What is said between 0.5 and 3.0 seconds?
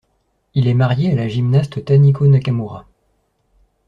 Il est marié à la gymnaste Taniko Nakamura.